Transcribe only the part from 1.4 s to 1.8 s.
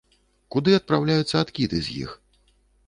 адкіды